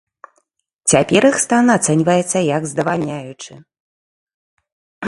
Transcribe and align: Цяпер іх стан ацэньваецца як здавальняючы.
Цяпер 0.93 1.27
іх 1.29 1.37
стан 1.43 1.65
ацэньваецца 1.77 2.39
як 2.57 2.63
здавальняючы. 2.73 3.61